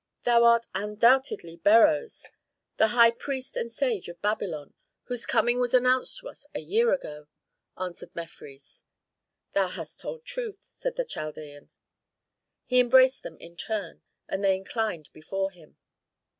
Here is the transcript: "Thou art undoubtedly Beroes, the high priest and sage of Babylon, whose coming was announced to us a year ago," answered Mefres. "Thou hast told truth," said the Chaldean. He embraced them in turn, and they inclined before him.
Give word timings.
"Thou 0.23 0.43
art 0.45 0.65
undoubtedly 0.73 1.57
Beroes, 1.57 2.25
the 2.77 2.87
high 2.87 3.11
priest 3.11 3.55
and 3.55 3.71
sage 3.71 4.07
of 4.07 4.19
Babylon, 4.19 4.73
whose 5.03 5.27
coming 5.27 5.59
was 5.59 5.75
announced 5.75 6.17
to 6.21 6.27
us 6.29 6.47
a 6.55 6.59
year 6.59 6.91
ago," 6.91 7.27
answered 7.77 8.09
Mefres. 8.15 8.81
"Thou 9.53 9.67
hast 9.67 9.99
told 9.99 10.25
truth," 10.25 10.57
said 10.63 10.95
the 10.95 11.05
Chaldean. 11.05 11.69
He 12.65 12.79
embraced 12.79 13.21
them 13.21 13.37
in 13.37 13.55
turn, 13.55 14.01
and 14.27 14.43
they 14.43 14.55
inclined 14.55 15.13
before 15.13 15.51
him. 15.51 15.77